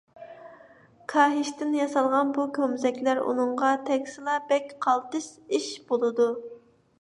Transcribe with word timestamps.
كاھىشتىن 1.11 1.75
ياسالغان 1.79 2.31
بۇ 2.37 2.45
كومزەكلەر 2.55 3.21
ئۇنىڭغا 3.25 3.69
تەگسىلا 3.91 4.39
بەك 4.53 4.73
قالتىس 4.87 5.29
ئىش 5.59 5.71
بولىدۇ. 5.93 6.29